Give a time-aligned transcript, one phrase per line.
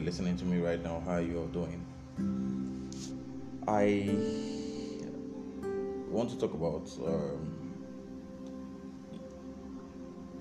[0.00, 1.84] listening to me right now, how you are doing.
[3.68, 4.10] I
[6.10, 7.54] want to talk about um,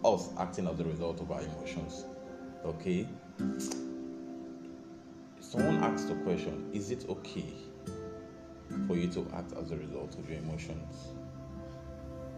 [0.03, 2.05] us acting as a result of our emotions.
[2.65, 3.07] Okay?
[5.39, 7.53] Someone asked the question Is it okay
[8.87, 11.09] for you to act as a result of your emotions?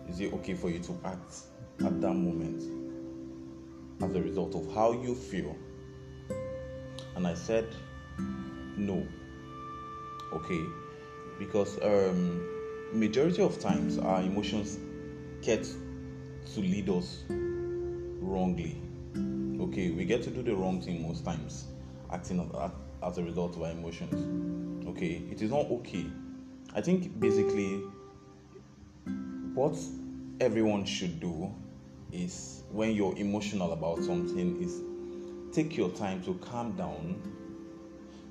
[0.09, 1.34] Is it okay for you to act
[1.80, 2.84] at that moment
[4.02, 5.55] as a result of how you feel?
[7.16, 7.73] And I said,
[8.77, 9.08] no.
[10.34, 10.62] Okay,
[11.40, 12.45] because um,
[12.91, 14.80] majority of times our emotions
[15.41, 18.81] get to lead us wrongly.
[19.62, 21.66] Okay, we get to do the wrong thing most times,
[22.12, 24.88] acting as, as a result of our emotions.
[24.88, 26.05] Okay, it is not okay.
[26.73, 27.81] I think basically
[29.53, 29.77] what
[30.41, 31.53] everyone should do
[32.12, 34.81] is when you're emotional about something is
[35.56, 37.22] take your time to calm down,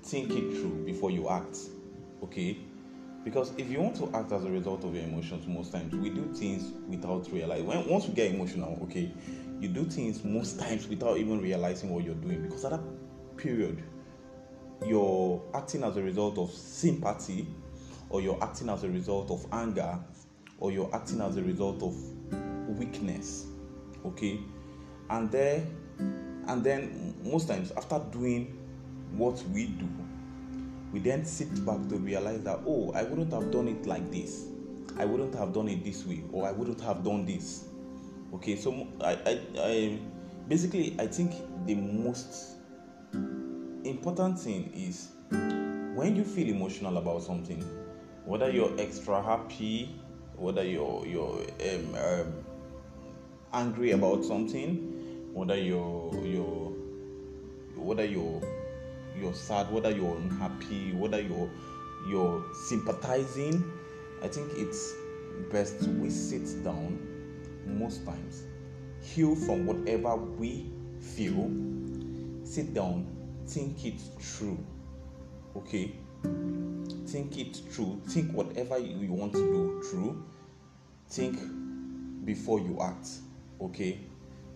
[0.03, 1.59] think it through before you act.
[2.23, 2.59] Okay?
[3.25, 6.11] Because if you want to act as a result of your emotions, most times we
[6.11, 7.67] do things without realizing.
[7.67, 9.11] When once we get emotional, okay,
[9.61, 12.43] you do things most times without even realizing what you're doing.
[12.43, 13.83] Because at that period,
[14.87, 17.47] you're acting as a result of sympathy,
[18.11, 19.99] or you're acting as a result of anger,
[20.59, 21.97] or you're acting as a result of
[22.79, 23.47] weakness.
[24.05, 24.41] Okay,
[25.11, 25.67] and there
[26.49, 28.59] and then most times after doing
[29.13, 29.89] what we do
[30.93, 34.47] we then sit back to realize that oh i wouldn't have done it like this.
[34.97, 37.65] I wouldn't have done it this way or i wouldn't have done this.
[38.35, 39.99] Okay so i i, I
[40.49, 41.33] basically i think
[41.67, 42.57] the most
[43.85, 45.09] important thing is
[45.95, 47.61] when you feel emotional about something
[48.25, 49.95] whether you're extra happy
[50.37, 52.45] whether you're you're um, um,
[53.55, 54.91] angry about something
[55.33, 56.73] whether you're you're
[57.77, 58.41] whether you're
[59.17, 61.51] you're sad, whether you're unhappy, whether you're
[62.09, 63.65] you're sympathizing,
[64.23, 64.95] I think it's
[65.51, 66.99] best we sit down
[67.67, 68.45] most times,
[69.03, 71.51] heal from whatever we feel,
[72.45, 73.07] sit down,
[73.47, 74.59] think it through.
[75.57, 75.93] Okay?
[77.07, 78.01] Think it through.
[78.09, 80.25] Think whatever you want to do through.
[81.09, 81.39] Think
[82.25, 83.09] before you act.
[83.61, 84.01] Okay?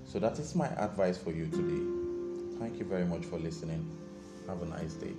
[0.04, 2.59] So that is my advice for you today.
[2.59, 3.86] Thank you very much for listening.
[4.47, 5.14] Have a nice day.